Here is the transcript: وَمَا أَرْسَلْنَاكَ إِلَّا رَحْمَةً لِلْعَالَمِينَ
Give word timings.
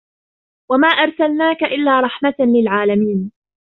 وَمَا 0.71 0.87
أَرْسَلْنَاكَ 0.87 1.63
إِلَّا 1.63 1.99
رَحْمَةً 2.01 2.35
لِلْعَالَمِينَ 2.39 3.31